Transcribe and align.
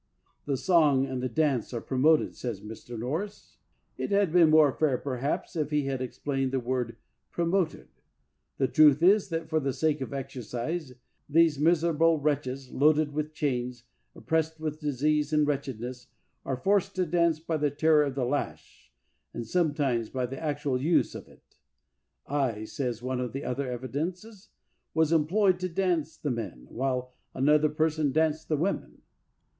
The 0.45 0.57
song 0.57 1.05
and 1.05 1.21
the 1.21 1.29
dance 1.29 1.75
are 1.75 1.79
promoted, 1.79 2.35
says 2.35 2.59
Mr. 2.59 2.97
Norris. 2.97 3.57
It 3.99 4.09
had 4.09 4.31
been 4.31 4.49
more 4.49 4.71
fair, 4.71 4.97
perhaps, 4.97 5.55
if 5.55 5.69
he 5.69 5.85
had 5.85 6.01
explained 6.01 6.51
that 6.53 6.61
word 6.61 6.95
"promoted." 7.29 7.87
The 8.57 8.67
truth 8.67 9.03
is, 9.03 9.29
that 9.29 9.47
for 9.47 9.59
the 9.59 9.71
sake 9.73 10.01
of 10.01 10.11
exercise, 10.11 10.93
these 11.29 11.59
miserable 11.59 12.19
wretches, 12.19 12.71
loaded 12.71 13.13
with 13.13 13.35
chains, 13.35 13.83
oppressed 14.15 14.59
with 14.59 14.79
disease 14.79 15.31
and 15.31 15.45
wretchedness, 15.45 16.07
are 16.45 16.57
forced 16.57 16.95
to 16.95 17.05
dance 17.05 17.39
by 17.39 17.57
the 17.57 17.69
terror 17.69 18.01
of 18.01 18.15
the 18.15 18.25
lash, 18.25 18.91
and 19.35 19.45
sometimes 19.45 20.09
by 20.09 20.25
the 20.25 20.41
actual 20.43 20.81
use 20.81 21.13
of 21.13 21.27
it. 21.27 21.57
"I," 22.25 22.63
says 22.65 23.03
one 23.03 23.19
of 23.19 23.33
the 23.33 23.43
other 23.43 23.71
evidences, 23.71 24.49
"was 24.95 25.11
employed 25.11 25.59
to 25.59 25.69
dance 25.69 26.17
the 26.17 26.31
men, 26.31 26.65
while 26.71 27.13
another 27.35 27.69
person 27.69 28.11
danced 28.11 28.49
the 28.49 28.57
women." 28.57 29.03